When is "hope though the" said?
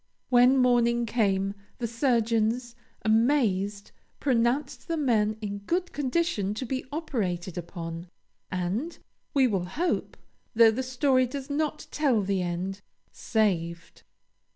9.65-10.81